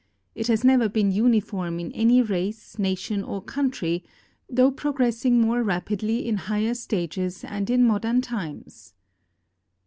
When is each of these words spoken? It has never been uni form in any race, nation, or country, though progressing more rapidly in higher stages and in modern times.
It 0.33 0.47
has 0.47 0.63
never 0.63 0.89
been 0.89 1.11
uni 1.11 1.39
form 1.39 1.79
in 1.79 1.91
any 1.91 2.23
race, 2.23 2.79
nation, 2.79 3.23
or 3.23 3.39
country, 3.39 4.03
though 4.49 4.71
progressing 4.71 5.39
more 5.39 5.61
rapidly 5.61 6.27
in 6.27 6.37
higher 6.37 6.73
stages 6.73 7.43
and 7.43 7.69
in 7.69 7.85
modern 7.85 8.21
times. 8.21 8.95